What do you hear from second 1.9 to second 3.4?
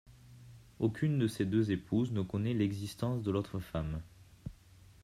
ne connaît l'existence de